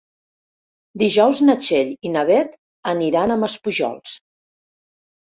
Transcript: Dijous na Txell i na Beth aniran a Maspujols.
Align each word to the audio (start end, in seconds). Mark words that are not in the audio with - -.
Dijous 1.01 1.41
na 1.49 1.55
Txell 1.65 1.91
i 2.09 2.11
na 2.13 2.23
Beth 2.29 2.55
aniran 2.95 3.35
a 3.35 3.37
Maspujols. 3.43 4.15